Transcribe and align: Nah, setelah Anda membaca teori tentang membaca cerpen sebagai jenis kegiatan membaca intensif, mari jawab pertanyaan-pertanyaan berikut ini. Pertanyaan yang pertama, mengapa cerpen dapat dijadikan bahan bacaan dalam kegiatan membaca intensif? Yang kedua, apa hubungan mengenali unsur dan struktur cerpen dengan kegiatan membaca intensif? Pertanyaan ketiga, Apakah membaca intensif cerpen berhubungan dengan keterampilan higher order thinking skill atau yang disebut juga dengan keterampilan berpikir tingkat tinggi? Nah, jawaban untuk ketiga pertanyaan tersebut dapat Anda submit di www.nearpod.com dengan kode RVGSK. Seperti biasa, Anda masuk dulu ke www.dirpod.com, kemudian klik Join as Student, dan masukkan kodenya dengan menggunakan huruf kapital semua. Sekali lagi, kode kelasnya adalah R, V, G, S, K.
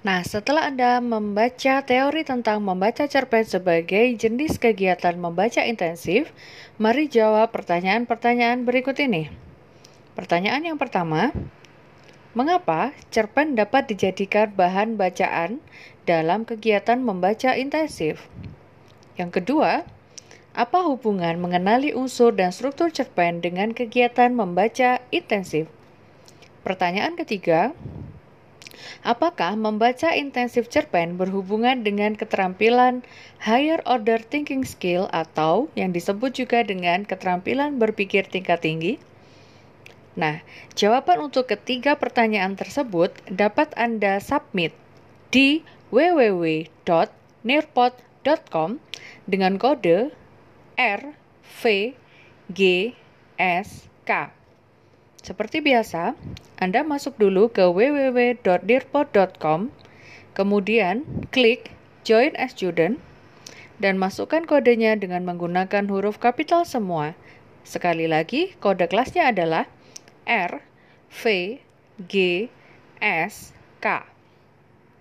Nah, 0.00 0.24
setelah 0.24 0.72
Anda 0.72 0.96
membaca 1.04 1.84
teori 1.84 2.24
tentang 2.24 2.64
membaca 2.64 3.04
cerpen 3.04 3.44
sebagai 3.44 4.16
jenis 4.16 4.56
kegiatan 4.56 5.12
membaca 5.20 5.60
intensif, 5.68 6.32
mari 6.80 7.04
jawab 7.04 7.52
pertanyaan-pertanyaan 7.52 8.64
berikut 8.64 8.96
ini. 8.96 9.28
Pertanyaan 10.16 10.64
yang 10.64 10.80
pertama, 10.80 11.36
mengapa 12.32 12.96
cerpen 13.12 13.52
dapat 13.52 13.92
dijadikan 13.92 14.48
bahan 14.56 14.96
bacaan 14.96 15.60
dalam 16.08 16.48
kegiatan 16.48 16.96
membaca 17.04 17.52
intensif? 17.60 18.24
Yang 19.20 19.44
kedua, 19.44 19.84
apa 20.56 20.80
hubungan 20.80 21.44
mengenali 21.44 21.92
unsur 21.92 22.32
dan 22.32 22.56
struktur 22.56 22.88
cerpen 22.88 23.44
dengan 23.44 23.76
kegiatan 23.76 24.32
membaca 24.32 25.04
intensif? 25.12 25.68
Pertanyaan 26.64 27.20
ketiga, 27.20 27.76
Apakah 29.00 29.56
membaca 29.56 30.12
intensif 30.12 30.68
cerpen 30.68 31.16
berhubungan 31.16 31.80
dengan 31.80 32.12
keterampilan 32.16 33.00
higher 33.40 33.80
order 33.88 34.20
thinking 34.20 34.68
skill 34.68 35.08
atau 35.08 35.72
yang 35.72 35.96
disebut 35.96 36.36
juga 36.36 36.60
dengan 36.60 37.08
keterampilan 37.08 37.80
berpikir 37.80 38.28
tingkat 38.28 38.60
tinggi? 38.60 39.00
Nah, 40.18 40.42
jawaban 40.76 41.32
untuk 41.32 41.48
ketiga 41.48 41.96
pertanyaan 41.96 42.52
tersebut 42.58 43.14
dapat 43.30 43.70
Anda 43.78 44.18
submit 44.20 44.74
di 45.30 45.62
www.nearpod.com 45.94 48.70
dengan 49.24 49.56
kode 49.56 50.12
RVGSK. 50.76 51.80
Seperti 55.30 55.62
biasa, 55.62 56.18
Anda 56.58 56.82
masuk 56.82 57.14
dulu 57.14 57.54
ke 57.54 57.62
www.dirpod.com, 57.62 59.70
kemudian 60.34 61.06
klik 61.30 61.70
Join 62.02 62.34
as 62.34 62.58
Student, 62.58 62.98
dan 63.78 63.94
masukkan 63.94 64.42
kodenya 64.42 64.98
dengan 64.98 65.22
menggunakan 65.22 65.86
huruf 65.86 66.18
kapital 66.18 66.66
semua. 66.66 67.14
Sekali 67.62 68.10
lagi, 68.10 68.58
kode 68.58 68.90
kelasnya 68.90 69.30
adalah 69.30 69.70
R, 70.26 70.66
V, 71.14 71.22
G, 72.10 72.50
S, 72.98 73.54
K. 73.78 74.02